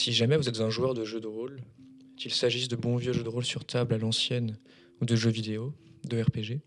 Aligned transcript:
Si 0.00 0.14
jamais 0.14 0.38
vous 0.38 0.48
êtes 0.48 0.62
un 0.62 0.70
joueur 0.70 0.94
de 0.94 1.04
jeux 1.04 1.20
de 1.20 1.26
rôle, 1.26 1.60
qu'il 2.16 2.32
s'agisse 2.32 2.68
de 2.68 2.76
bons 2.76 2.96
vieux 2.96 3.12
jeux 3.12 3.22
de 3.22 3.28
rôle 3.28 3.44
sur 3.44 3.66
table 3.66 3.92
à 3.92 3.98
l'ancienne 3.98 4.56
ou 5.02 5.04
de 5.04 5.14
jeux 5.14 5.28
vidéo, 5.28 5.74
de 6.04 6.22
RPG, 6.22 6.62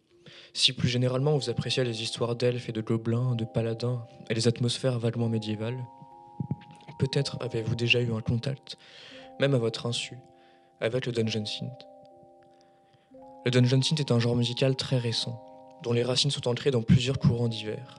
si 0.54 0.72
plus 0.72 0.88
généralement 0.88 1.36
vous 1.36 1.50
appréciez 1.50 1.84
les 1.84 2.04
histoires 2.04 2.36
d'elfes 2.36 2.70
et 2.70 2.72
de 2.72 2.82
gobelins, 2.82 3.34
de 3.34 3.44
paladins 3.44 4.06
et 4.30 4.36
les 4.36 4.48
atmosphères 4.48 5.00
vaguement 5.00 5.30
médiévales, 5.30 5.84
peut-être 7.00 7.40
avez-vous 7.42 7.74
déjà 7.74 8.02
eu 8.02 8.14
un 8.14 8.22
contact, 8.22 8.78
même 9.40 9.56
à 9.56 9.58
votre 9.58 9.88
insu, 9.88 10.16
avec 10.80 11.08
le 11.08 11.12
Dungeon 11.12 11.48
Synth. 11.48 11.88
Le 13.46 13.50
Dungeon 13.50 13.82
Synth 13.82 14.00
est 14.00 14.12
un 14.12 14.20
genre 14.20 14.36
musical 14.36 14.76
très 14.76 15.00
récent, 15.00 15.42
dont 15.82 15.94
les 15.94 16.04
racines 16.04 16.30
sont 16.30 16.48
ancrées 16.48 16.70
dans 16.70 16.84
plusieurs 16.84 17.18
courants 17.18 17.50
divers. 17.50 17.98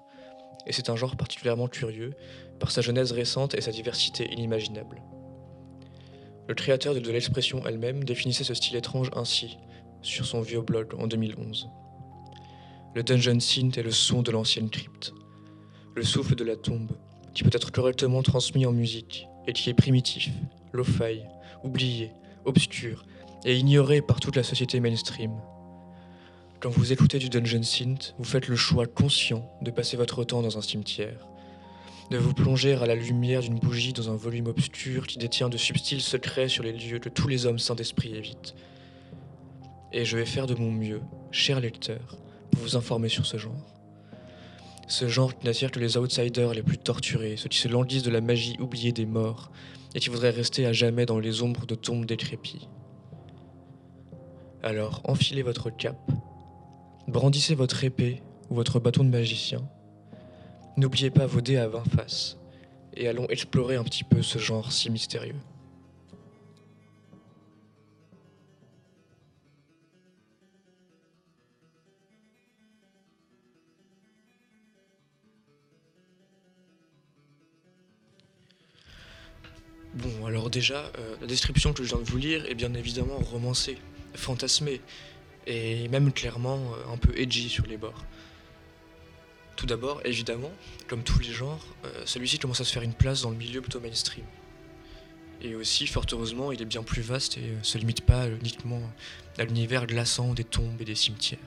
Et 0.69 0.73
c'est 0.73 0.91
un 0.91 0.97
genre 0.97 1.17
particulièrement 1.17 1.67
curieux, 1.67 2.13
par 2.61 2.71
sa 2.71 2.83
genèse 2.83 3.11
récente 3.11 3.55
et 3.55 3.61
sa 3.61 3.73
diversité 3.73 4.33
inimaginable. 4.33 5.03
Le 6.47 6.55
créateur 6.55 6.95
de 6.95 7.11
l'expression 7.11 7.67
elle-même 7.67 8.05
définissait 8.05 8.45
ce 8.45 8.53
style 8.55 8.77
étrange 8.77 9.11
ainsi, 9.17 9.57
sur 10.03 10.27
son 10.27 10.43
vieux 10.43 10.61
blog 10.61 10.95
en 10.99 11.07
2011. 11.07 11.71
Le 12.95 13.03
dungeon 13.03 13.41
synth 13.41 13.79
est 13.79 13.83
le 13.83 13.91
son 13.91 14.23
de 14.23 14.31
l'ancienne 14.31 14.69
crypte, 14.69 15.15
le 15.95 16.03
souffle 16.03 16.35
de 16.35 16.45
la 16.45 16.57
tombe, 16.57 16.93
qui 17.33 17.43
peut 17.43 17.51
être 17.53 17.73
correctement 17.73 18.23
transmis 18.23 18.67
en 18.67 18.73
musique 18.73 19.27
et 19.47 19.53
qui 19.53 19.71
est 19.71 19.75
primitif, 19.75 20.31
lo-fi, 20.73 21.23
oublié, 21.63 22.13
obscur 22.45 23.05
et 23.45 23.57
ignoré 23.57 24.03
par 24.03 24.21
toute 24.21 24.37
la 24.37 24.43
société 24.43 24.81
mainstream. 24.81 25.33
Quand 26.61 26.71
vous 26.71 26.93
écoutez 26.93 27.19
du 27.19 27.29
dungeon 27.29 27.63
synth, 27.63 28.15
vous 28.19 28.25
faites 28.25 28.49
le 28.49 28.57
choix 28.57 28.87
conscient 28.87 29.51
de 29.63 29.71
passer 29.71 29.97
votre 29.97 30.25
temps 30.25 30.43
dans 30.43 30.57
un 30.59 30.63
cimetière, 30.63 31.27
de 32.11 32.19
vous 32.19 32.35
plonger 32.35 32.75
à 32.75 32.87
la 32.87 32.95
lumière 32.95 33.41
d'une 33.41 33.59
bougie 33.59 33.93
dans 33.93 34.11
un 34.11 34.17
volume 34.17 34.47
obscur 34.47 35.07
qui 35.07 35.19
détient 35.19 35.49
de 35.49 35.57
subtils 35.57 36.03
secrets 36.03 36.49
sur 36.49 36.63
les 36.63 36.73
lieux 36.73 36.99
que 36.99 37.09
tous 37.09 37.29
les 37.29 37.47
hommes 37.47 37.59
saints 37.59 37.75
d'esprit 37.75 38.15
évitent. 38.15 38.55
Et 39.93 40.05
je 40.05 40.17
vais 40.17 40.27
faire 40.27 40.47
de 40.47 40.55
mon 40.55 40.71
mieux, 40.71 41.01
cher 41.31 41.61
lecteur, 41.61 42.19
pour 42.51 42.63
vous 42.63 42.77
informer 42.77 43.09
sur 43.09 43.27
ce 43.27 43.37
genre. 43.37 43.75
Ce 44.87 45.09
genre 45.09 45.37
qui 45.37 45.47
n'attire 45.47 45.71
que 45.71 45.81
les 45.81 45.97
outsiders 45.97 46.53
les 46.53 46.63
plus 46.63 46.79
torturés, 46.79 47.37
ceux 47.37 47.49
qui 47.49 47.59
se 47.59 47.69
languissent 47.69 48.03
de 48.03 48.11
la 48.11 48.21
magie 48.21 48.57
oubliée 48.61 48.93
des 48.93 49.07
morts, 49.07 49.51
et 49.95 50.01
qui 50.01 50.11
voudraient 50.11 50.31
rester 50.31 50.67
à 50.67 50.73
jamais 50.73 51.07
dans 51.07 51.19
les 51.19 51.43
ombres 51.43 51.67
de 51.67 51.75
tombes 51.75 52.05
décrépies. 52.05 52.69
Alors 54.63 55.01
enfilez 55.05 55.43
votre 55.43 55.71
cape, 55.71 56.11
brandissez 57.09 57.55
votre 57.55 57.85
épée 57.85 58.23
ou 58.51 58.55
votre 58.55 58.81
bâton 58.81 59.05
de 59.05 59.11
magicien, 59.11 59.61
N'oubliez 60.77 61.11
pas 61.11 61.27
vos 61.27 61.41
dés 61.41 61.57
à 61.57 61.69
20 61.69 61.85
faces 61.95 62.37
et 62.97 63.07
allons 63.07 63.27
explorer 63.29 63.77
un 63.77 63.85
petit 63.85 64.05
peu 64.05 64.23
ce 64.23 64.39
genre 64.39 64.73
si 64.73 64.91
mystérieux. 64.91 65.37
Bon, 79.95 80.27
alors 80.27 80.51
déjà, 80.51 80.91
euh, 80.99 81.17
la 81.21 81.27
description 81.29 81.73
que 81.73 81.85
je 81.85 81.89
viens 81.89 81.99
de 81.99 82.11
vous 82.11 82.19
lire 82.19 82.45
est 82.47 82.57
bien 82.57 82.75
évidemment 82.75 83.19
romancée, 83.19 83.79
fantasmée, 84.15 84.81
et 85.47 85.87
même 85.87 86.13
clairement 86.13 86.57
euh, 86.57 86.93
un 86.93 86.97
peu 86.97 87.17
edgy 87.17 87.49
sur 87.49 87.65
les 87.67 87.77
bords. 87.77 88.05
Tout 89.65 89.69
d'abord, 89.69 90.03
évidemment, 90.05 90.53
comme 90.89 91.03
tous 91.03 91.21
les 91.21 91.33
genres, 91.33 91.65
euh, 91.87 92.03
celui-ci 92.05 92.39
commence 92.39 92.61
à 92.61 92.65
se 92.65 92.73
faire 92.75 92.83
une 92.83 92.93
place 92.93 93.23
dans 93.23 93.31
le 93.31 93.37
milieu 93.37 93.63
plutôt 93.63 93.81
mainstream. 93.81 94.27
Et 95.41 95.55
aussi, 95.55 95.87
fort 95.87 96.05
heureusement, 96.13 96.53
il 96.53 96.61
est 96.61 96.67
bien 96.67 96.83
plus 96.83 97.01
vaste 97.01 97.39
et 97.39 97.53
ne 97.53 97.63
se 97.63 97.79
limite 97.79 98.03
pas 98.03 98.29
uniquement 98.29 98.83
à 99.39 99.45
l'univers 99.45 99.87
glaçant 99.87 100.35
des 100.35 100.45
tombes 100.45 100.79
et 100.83 100.85
des 100.85 100.95
cimetières. 100.95 101.39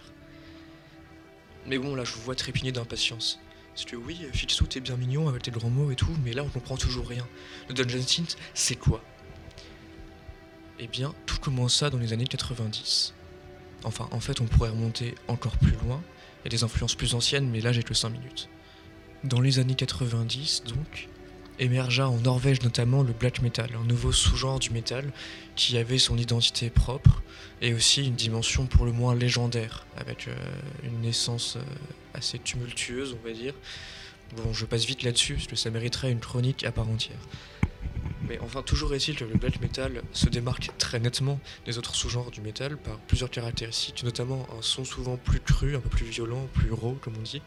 Mais 1.67 1.77
bon, 1.77 1.93
là, 1.93 2.05
je 2.05 2.13
vous 2.13 2.21
vois 2.21 2.33
trépigner 2.33 2.71
d'impatience. 2.71 3.39
Parce 3.75 3.85
que 3.85 3.95
oui, 3.95 4.25
Fitsu, 4.33 4.63
t'es 4.63 4.79
bien 4.79 4.97
mignon 4.97 5.27
avec 5.27 5.43
tes 5.43 5.51
grands 5.51 5.69
mots 5.69 5.91
et 5.91 5.95
tout, 5.95 6.17
mais 6.23 6.33
là, 6.33 6.43
on 6.43 6.49
comprend 6.49 6.75
toujours 6.75 7.07
rien. 7.07 7.27
Le 7.69 7.75
Dungeon 7.75 8.01
Synth, 8.01 8.35
c'est 8.55 8.77
quoi? 8.77 9.03
Eh 10.79 10.87
bien, 10.87 11.13
tout 11.27 11.37
commença 11.37 11.91
dans 11.91 11.99
les 11.99 12.13
années 12.13 12.25
90. 12.25 13.13
Enfin, 13.83 14.07
en 14.11 14.19
fait, 14.19 14.41
on 14.41 14.45
pourrait 14.45 14.69
remonter 14.69 15.15
encore 15.27 15.57
plus 15.57 15.75
loin, 15.83 16.01
il 16.39 16.45
y 16.45 16.55
a 16.55 16.57
des 16.57 16.63
influences 16.63 16.95
plus 16.95 17.13
anciennes, 17.13 17.49
mais 17.49 17.61
là 17.61 17.71
j'ai 17.71 17.83
que 17.83 17.93
5 17.93 18.09
minutes. 18.09 18.49
Dans 19.23 19.41
les 19.41 19.59
années 19.59 19.75
90, 19.75 20.63
donc, 20.67 21.09
émergea 21.59 22.07
en 22.07 22.17
Norvège 22.17 22.61
notamment 22.61 23.03
le 23.03 23.13
black 23.13 23.41
metal, 23.41 23.69
un 23.79 23.85
nouveau 23.85 24.11
sous-genre 24.11 24.59
du 24.59 24.69
metal 24.69 25.11
qui 25.55 25.77
avait 25.77 25.97
son 25.97 26.17
identité 26.17 26.69
propre 26.69 27.21
et 27.61 27.73
aussi 27.73 28.05
une 28.05 28.15
dimension 28.15 28.65
pour 28.65 28.85
le 28.85 28.91
moins 28.91 29.15
légendaire, 29.15 29.85
avec 29.97 30.27
euh, 30.27 30.35
une 30.83 31.01
naissance 31.01 31.57
euh, 31.57 31.61
assez 32.13 32.37
tumultueuse, 32.39 33.17
on 33.19 33.27
va 33.27 33.33
dire. 33.33 33.53
Bon, 34.35 34.53
je 34.53 34.65
passe 34.65 34.85
vite 34.85 35.03
là-dessus, 35.03 35.35
parce 35.35 35.47
que 35.47 35.55
ça 35.55 35.71
mériterait 35.71 36.11
une 36.11 36.19
chronique 36.19 36.63
à 36.65 36.71
part 36.71 36.87
entière. 36.89 37.17
Mais 38.27 38.39
enfin, 38.41 38.61
toujours 38.61 38.93
est-il 38.93 39.15
que 39.15 39.23
le 39.23 39.35
black 39.35 39.61
metal 39.61 40.01
se 40.11 40.27
démarque 40.27 40.69
très 40.77 40.99
nettement 40.99 41.39
des 41.65 41.77
autres 41.77 41.95
sous-genres 41.95 42.29
du 42.29 42.41
metal 42.41 42.77
par 42.77 42.97
plusieurs 42.99 43.29
caractéristiques, 43.29 44.03
notamment 44.03 44.47
un 44.57 44.61
son 44.61 44.83
souvent 44.83 45.15
plus 45.17 45.39
cru, 45.39 45.75
un 45.75 45.79
peu 45.79 45.89
plus 45.89 46.05
violent, 46.05 46.47
plus 46.53 46.71
raw, 46.71 46.97
comme 47.01 47.13
on 47.17 47.21
dit, 47.21 47.41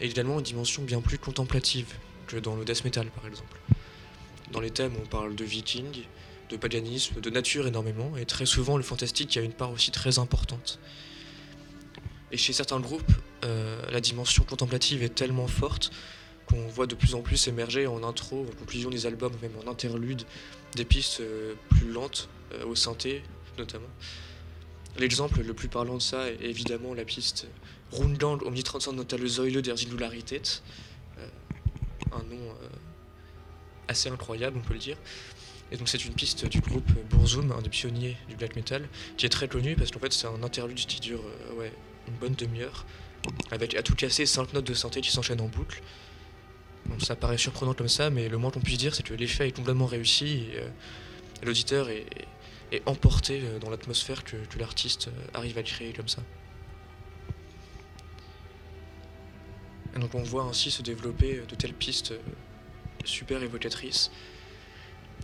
et 0.00 0.06
également 0.06 0.38
une 0.38 0.44
dimension 0.44 0.82
bien 0.82 1.00
plus 1.00 1.18
contemplative 1.18 1.92
que 2.26 2.36
dans 2.36 2.56
le 2.56 2.64
death 2.64 2.84
metal, 2.84 3.08
par 3.08 3.26
exemple. 3.26 3.58
Dans 4.50 4.60
les 4.60 4.70
thèmes, 4.70 4.94
on 5.02 5.06
parle 5.06 5.34
de 5.34 5.44
vikings, 5.44 6.04
de 6.48 6.56
paganisme, 6.56 7.20
de 7.20 7.30
nature 7.30 7.66
énormément, 7.66 8.16
et 8.16 8.24
très 8.24 8.46
souvent 8.46 8.78
le 8.78 8.82
fantastique 8.82 9.36
a 9.36 9.42
une 9.42 9.52
part 9.52 9.70
aussi 9.70 9.90
très 9.90 10.18
importante. 10.18 10.78
Et 12.32 12.38
chez 12.38 12.54
certains 12.54 12.80
groupes, 12.80 13.12
euh, 13.44 13.82
la 13.90 14.00
dimension 14.00 14.44
contemplative 14.44 15.02
est 15.02 15.14
tellement 15.14 15.48
forte 15.48 15.90
qu'on 16.48 16.66
voit 16.68 16.86
de 16.86 16.94
plus 16.94 17.14
en 17.14 17.20
plus 17.20 17.48
émerger 17.48 17.86
en 17.86 18.02
intro, 18.02 18.46
en 18.48 18.58
conclusion 18.58 18.90
des 18.90 19.06
albums, 19.06 19.32
même 19.42 19.52
en 19.64 19.70
interlude, 19.70 20.22
des 20.74 20.84
pistes 20.84 21.20
euh, 21.20 21.54
plus 21.68 21.90
lentes, 21.90 22.28
euh, 22.52 22.64
au 22.64 22.74
synthé 22.74 23.22
notamment. 23.58 23.88
L'exemple 24.98 25.42
le 25.42 25.52
plus 25.52 25.68
parlant 25.68 25.96
de 25.96 26.02
ça 26.02 26.28
est 26.30 26.42
évidemment 26.42 26.94
la 26.94 27.04
piste 27.04 27.46
Rundgang 27.92 28.42
om 28.44 28.54
35 28.54 28.92
notale 28.92 29.28
Säule 29.28 29.62
der 29.62 29.76
Singularität, 29.76 30.62
un 32.12 32.22
nom 32.24 32.36
euh, 32.36 32.68
assez 33.88 34.08
incroyable, 34.08 34.58
on 34.58 34.66
peut 34.66 34.74
le 34.74 34.80
dire. 34.80 34.96
Et 35.70 35.76
donc 35.76 35.88
c'est 35.88 36.04
une 36.04 36.14
piste 36.14 36.46
du 36.46 36.60
groupe 36.60 36.90
Burzum, 37.10 37.52
un 37.52 37.60
des 37.60 37.68
pionniers 37.68 38.16
du 38.28 38.36
black 38.36 38.56
metal, 38.56 38.88
qui 39.16 39.26
est 39.26 39.28
très 39.28 39.48
connu 39.48 39.76
parce 39.76 39.90
qu'en 39.90 40.00
fait 40.00 40.12
c'est 40.12 40.26
un 40.26 40.42
interlude 40.42 40.78
qui 40.78 41.00
dure 41.00 41.20
ouais, 41.56 41.72
une 42.06 42.14
bonne 42.14 42.34
demi-heure, 42.34 42.86
avec 43.50 43.74
à 43.74 43.82
tout 43.82 43.94
casser 43.94 44.26
5 44.26 44.54
notes 44.54 44.66
de 44.66 44.74
synthé 44.74 45.00
qui 45.00 45.10
s'enchaînent 45.10 45.40
en 45.40 45.48
boucle 45.48 45.82
ça 46.98 47.16
paraît 47.16 47.38
surprenant 47.38 47.74
comme 47.74 47.88
ça, 47.88 48.10
mais 48.10 48.28
le 48.28 48.38
moins 48.38 48.50
qu'on 48.50 48.60
puisse 48.60 48.78
dire, 48.78 48.94
c'est 48.94 49.02
que 49.02 49.14
l'effet 49.14 49.48
est 49.48 49.52
complètement 49.52 49.86
réussi 49.86 50.46
et, 50.52 50.58
euh, 50.58 50.68
l'auditeur 51.42 51.88
est, 51.88 52.06
emporté 52.86 53.40
euh, 53.42 53.58
dans 53.58 53.70
l'atmosphère 53.70 54.24
que, 54.24 54.36
l'artiste 54.58 55.08
euh, 55.08 55.38
arrive 55.38 55.58
à 55.58 55.62
créer 55.62 55.92
comme 55.92 56.08
ça. 56.08 56.22
Et 59.96 59.98
donc 59.98 60.14
on 60.14 60.22
voit 60.22 60.44
ainsi 60.44 60.70
se 60.70 60.82
développer 60.82 61.42
de 61.48 61.54
telles 61.54 61.72
pistes 61.72 62.14
super 63.04 63.42
évocatrices. 63.42 64.10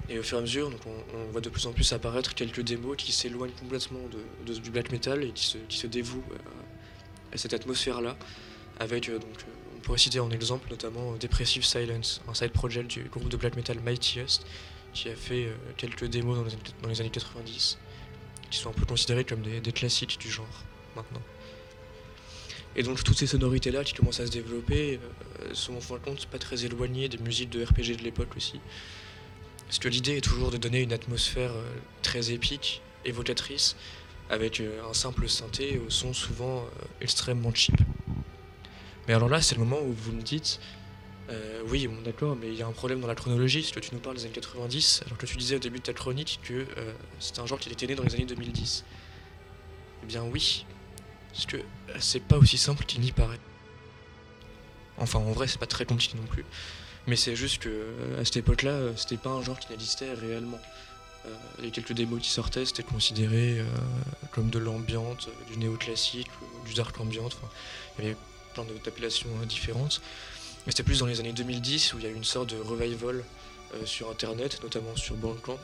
Et 0.09 0.19
au 0.19 0.23
fur 0.23 0.37
et 0.37 0.41
à 0.41 0.43
mesure, 0.43 0.71
donc 0.71 0.81
on, 0.87 1.31
voit 1.33 1.41
de 1.41 1.49
plus 1.49 1.67
en 1.67 1.73
plus 1.73 1.93
apparaître 1.93 2.35
quelques 2.35 2.63
démos 2.63 2.97
qui 2.97 3.13
s'éloignent 3.13 3.55
complètement 3.59 4.01
de, 4.47 4.55
du 4.55 4.71
black 4.71 4.91
metal 4.91 5.23
et 5.23 5.31
qui 5.31 5.47
se, 5.79 5.87
dévouent 5.87 6.25
à, 7.33 7.37
cette 7.37 7.55
atmosphère-là, 7.55 8.17
avec 8.81 9.11
donc 9.11 9.45
pourrait 9.85 9.99
citer 9.99 10.19
en 10.19 10.31
exemple 10.31 10.69
notamment 10.71 11.13
Depressive 11.13 11.65
Silence, 11.65 12.21
un 12.27 12.35
side 12.35 12.51
project 12.51 12.91
du 12.91 13.05
groupe 13.05 13.29
de 13.29 13.37
black 13.37 13.55
metal 13.55 13.79
Mightiest, 13.81 14.45
qui 14.93 15.09
a 15.09 15.15
fait 15.15 15.47
euh, 15.47 15.55
quelques 15.77 16.07
démos 16.07 16.37
dans 16.83 16.89
les, 16.89 17.01
années 17.01 17.11
90, 17.11 17.79
qui 18.51 18.59
sont 18.59 18.71
un 18.71 18.73
peu 18.73 18.87
considérés 18.87 19.25
comme 19.25 19.43
des, 19.43 19.73
classiques 19.73 20.19
du 20.19 20.31
genre 20.31 20.65
maintenant. 20.97 21.21
Et 22.77 22.83
donc 22.83 23.05
toutes 23.05 23.19
ces 23.19 23.27
sonorités-là 23.27 23.85
qui 23.85 23.93
commencent 23.93 24.21
à 24.21 24.27
se 24.27 24.33
développer 24.33 24.99
euh, 25.43 25.55
sont 25.55 25.77
en 25.77 25.81
fin 25.81 25.95
de 25.95 26.01
compte 26.01 26.27
pas 26.27 26.39
très 26.39 26.65
éloignées 26.65 27.09
des 27.09 27.19
musiques 27.19 27.51
de 27.51 27.63
RPG 27.63 27.99
de 27.99 28.03
l'époque 28.03 28.37
aussi. 28.37 28.61
Parce 29.67 29.79
que 29.79 29.89
l'idée 29.89 30.17
est 30.17 30.25
toujours 30.25 30.51
de 30.51 30.57
donner 30.57 30.81
une 30.81 30.93
atmosphère 30.93 31.53
euh, 31.53 31.63
très 32.03 32.33
épique, 32.33 32.81
évocatrice, 33.05 33.77
avec 34.31 34.61
un 34.61 34.95
simple 34.95 35.29
synthé 35.29 35.79
au 35.87 35.91
son 35.91 36.15
souvent 36.15 36.65
extrêmement 37.03 37.53
cheap. 37.55 37.77
Mais 39.07 39.15
alors 39.15 39.29
là, 39.29 39.41
c'est 39.41 39.55
le 39.55 39.61
moment 39.65 39.81
où 39.81 39.93
vous 39.93 40.13
me 40.13 40.23
dites 40.23 40.61
euh, 41.31 41.63
oui, 41.69 41.87
bon, 41.87 42.03
d'accord, 42.03 42.37
mais 42.37 42.49
il 42.49 42.55
y 42.55 42.63
a 42.63 42.67
un 42.67 42.73
problème 42.73 43.01
dans 43.01 43.07
la 43.07 43.15
chronologie, 43.15 43.63
parce 43.63 43.73
que 43.73 43.81
tu 43.81 43.95
nous 43.95 44.01
parles 44.01 44.17
des 44.17 44.25
années 44.25 44.35
90, 44.35 45.05
alors 45.07 45.17
que 45.17 45.25
tu 45.25 45.39
disais 45.39 45.57
au 45.57 45.59
début 45.59 45.79
de 45.79 45.85
ta 45.85 45.95
chronique 45.95 46.39
que 46.43 46.53
euh, 46.53 46.93
c'était 47.19 47.41
un 47.41 47.47
genre 47.47 47.59
qui 47.59 47.71
était 47.71 47.87
né 47.87 47.95
dans 47.95 48.03
les 48.03 48.15
années 48.15 48.27
2010. 48.27 48.85
Eh 50.03 50.07
bien 50.07 50.23
oui, 50.25 50.67
parce 51.33 51.47
que 51.47 51.57
c'est 51.99 52.23
pas 52.23 52.37
aussi 52.37 52.59
simple 52.59 52.85
qu'il 52.85 53.01
n'y 53.01 53.13
paraît. 53.13 53.41
Enfin, 54.99 55.19
en 55.19 55.33
vrai, 55.33 55.49
c'est 55.49 55.59
pas 55.59 55.67
très 55.67 55.87
compliqué 55.87 56.17
non 56.19 56.27
plus. 56.27 56.45
Mais 57.07 57.17
c'est 57.17 57.37
juste 57.37 57.63
que 57.63 57.69
euh, 57.71 58.21
à 58.21 58.25
cette 58.25 58.37
époque-là, 58.37 58.71
euh, 58.71 58.93
c'était 58.97 59.17
pas 59.17 59.31
un 59.31 59.43
genre 59.43 59.59
qui 59.59 59.71
n'existait 59.71 60.13
réellement. 60.13 60.61
Euh, 61.27 61.31
les 61.59 61.71
quelques 61.71 61.93
démos 61.93 62.21
qui 62.21 62.31
sortaient, 62.31 62.67
c'était 62.67 62.83
considéré 62.83 63.59
euh, 63.59 63.65
comme 64.31 64.51
de 64.51 64.59
l'ambiante, 64.59 65.29
euh, 65.29 65.53
du 65.53 65.59
néoclassique, 65.59 66.29
du 66.67 66.75
dark 66.75 66.99
ambiante. 67.01 67.37
Plein 68.55 68.65
d'appellations 68.85 69.29
euh, 69.43 69.47
différentes. 69.47 70.01
Mais 70.65 70.73
c'était 70.73 70.83
plus 70.83 71.01
dans 71.01 71.07
les 71.07 71.21
années 71.21 71.33
2010 71.33 71.93
où 71.93 71.99
il 71.99 72.05
y 72.05 72.07
a 72.07 72.11
eu 72.11 72.15
une 72.15 72.25
sorte 72.25 72.51
de 72.51 72.57
revival 72.57 73.23
euh, 73.75 73.85
sur 73.85 74.11
Internet, 74.11 74.63
notamment 74.63 74.97
sur 74.97 75.15
Bandcamp. 75.17 75.59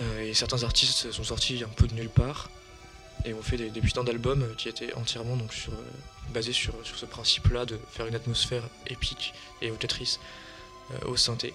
Euh, 0.00 0.20
et 0.20 0.34
certains 0.34 0.64
artistes 0.64 1.12
sont 1.12 1.24
sortis 1.24 1.62
un 1.64 1.72
peu 1.74 1.86
de 1.86 1.94
nulle 1.94 2.10
part 2.10 2.50
et 3.24 3.32
ont 3.32 3.42
fait 3.42 3.56
des, 3.56 3.70
des 3.70 3.80
putains 3.80 4.04
d'albums 4.04 4.54
qui 4.58 4.68
étaient 4.68 4.92
entièrement 4.94 5.36
donc, 5.36 5.52
sur, 5.52 5.72
basés 6.30 6.52
sur, 6.52 6.74
sur 6.82 6.98
ce 6.98 7.06
principe-là 7.06 7.64
de 7.64 7.78
faire 7.90 8.06
une 8.06 8.14
atmosphère 8.14 8.64
épique 8.88 9.32
et 9.62 9.68
évocatrice 9.68 10.20
au 11.06 11.16
synthé. 11.16 11.54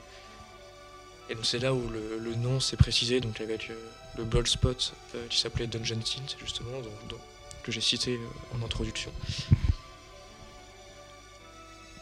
Et 1.29 1.35
donc 1.35 1.45
c'est 1.45 1.59
là 1.59 1.75
où 1.75 1.89
le, 1.89 2.17
le 2.17 2.33
nom 2.33 2.59
s'est 2.59 2.77
précisé, 2.77 3.19
donc 3.19 3.39
avec 3.39 3.69
le 4.17 4.23
Blood 4.23 4.47
Spot 4.47 4.93
qui 5.29 5.37
s'appelait 5.37 5.67
Dungeon 5.67 6.03
Synth, 6.03 6.37
justement, 6.41 6.81
que 7.63 7.71
j'ai 7.71 7.81
cité 7.81 8.19
en 8.55 8.65
introduction. 8.65 9.11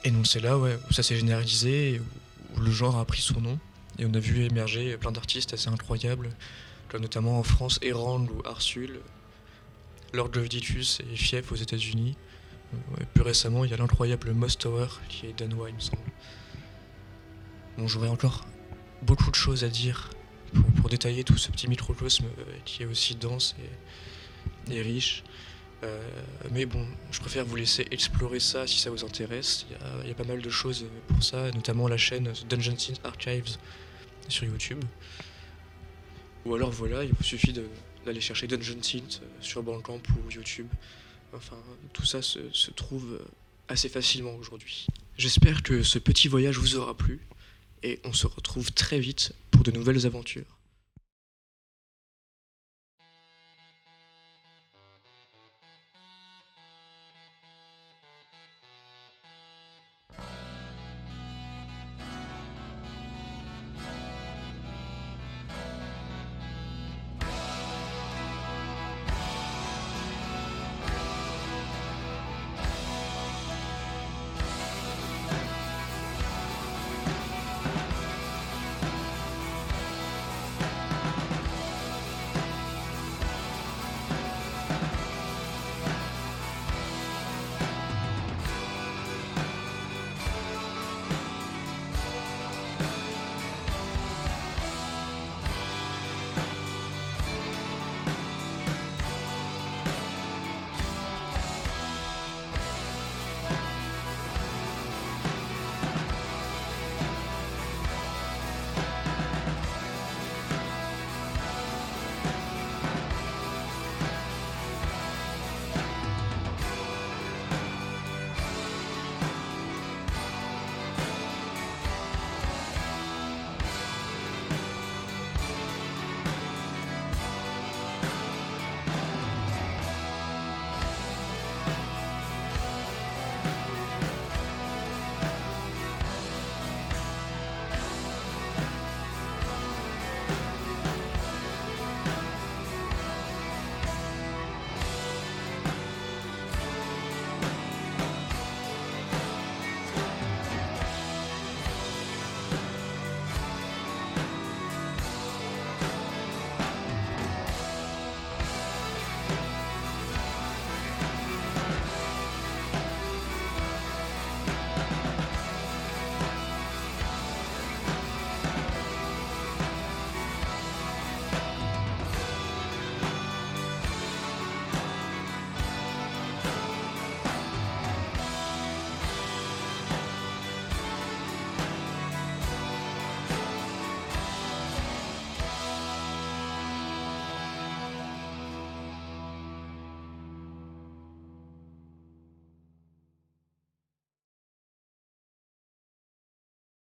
Et 0.07 0.11
donc 0.11 0.25
c'est 0.25 0.39
là 0.39 0.57
ouais, 0.57 0.79
où 0.89 0.93
ça 0.93 1.03
s'est 1.03 1.17
généralisé, 1.17 1.95
et 1.95 1.99
où, 1.99 2.59
le 2.61 2.71
genre 2.71 2.97
a 2.97 3.03
pris 3.03 3.21
son 3.21 3.41
nom. 3.41 3.59
Et 3.99 4.05
on 4.05 4.13
a 4.13 4.19
vu 4.19 4.45
émerger 4.45 4.95
plein 4.95 5.11
d'artistes 5.11 5.53
assez 5.53 5.67
incroyables, 5.67 6.29
notamment 6.97 7.37
en 7.39 7.43
France 7.43 7.77
Errand 7.81 8.21
ou 8.21 8.41
Arsul, 8.45 9.01
Lord 10.13 10.33
Joviditus 10.33 11.01
et 11.11 11.15
Fief 11.17 11.51
aux 11.51 11.55
États-Unis. 11.55 12.15
Euh, 12.73 12.95
ouais, 12.95 13.05
plus 13.13 13.21
récemment, 13.21 13.65
il 13.65 13.71
y 13.71 13.73
a 13.73 13.77
l'incroyable 13.77 14.31
Moss 14.31 14.57
Tower 14.57 14.87
qui 15.09 15.25
est 15.25 15.37
danois, 15.37 15.67
il 15.67 15.75
me 15.75 15.81
semble. 15.81 16.01
Bon, 17.77 17.89
j'aurais 17.89 18.07
encore 18.07 18.45
beaucoup 19.01 19.29
de 19.29 19.35
choses 19.35 19.65
à 19.65 19.69
dire 19.69 20.09
pour, 20.79 20.89
détailler 20.89 21.25
tout 21.25 21.37
ce 21.37 21.51
petit 21.51 21.67
microcosme 21.67 22.27
euh, 22.39 22.43
qui 22.63 22.83
est 22.83 22.85
aussi 22.85 23.15
dense 23.15 23.57
et, 24.69 24.73
et 24.73 24.81
riche. 24.81 25.25
Euh, 25.83 26.09
mais 26.51 26.65
bon, 26.65 26.85
je 27.11 27.19
préfère 27.19 27.45
vous 27.45 27.55
laisser 27.55 27.85
explorer 27.91 28.39
ça 28.39 28.65
si 28.65 28.79
ça 28.79 28.89
vous 28.89 29.03
intéresse. 29.05 29.65
Il 30.01 30.07
y 30.07 30.11
a, 30.11 30.15
pas 30.15 30.23
mal 30.23 30.41
de 30.41 30.49
choses 30.49 30.85
pour 31.07 31.23
ça, 31.23 31.51
notamment 31.51 31.87
la 31.87 31.97
chaîne 31.97 32.33
Dungeon 32.49 32.77
Synth 32.77 32.99
Archives 33.03 33.57
sur 34.27 34.45
YouTube. 34.45 34.83
Ou 36.45 36.55
alors 36.55 36.71
voilà, 36.71 37.03
il 37.03 37.13
vous 37.13 37.23
suffit 37.23 37.53
d'aller 38.05 38.21
chercher 38.21 38.47
Dungeon 38.47 38.81
Synth 38.81 39.21
euh, 39.21 39.27
sur 39.41 39.61
Bandcamp 39.61 40.01
ou 40.25 40.31
YouTube. 40.31 40.67
Enfin, 41.33 41.57
tout 41.93 42.05
ça 42.05 42.21
se, 42.21 42.39
se 42.51 42.71
trouve 42.71 43.13
euh, 43.13 43.25
assez 43.67 43.89
facilement 43.89 44.33
aujourd'hui. 44.35 44.87
J'espère 45.17 45.61
que 45.61 45.83
ce 45.83 45.99
petit 45.99 46.27
voyage 46.27 46.57
vous 46.57 46.77
aura 46.77 46.95
plu 46.95 47.19
et 47.83 47.99
on 48.03 48.13
se 48.13 48.25
retrouve 48.25 48.71
très 48.71 48.99
vite 48.99 49.33
pour 49.51 49.63
de 49.63 49.71
nouvelles 49.71 50.05
aventures. 50.05 50.56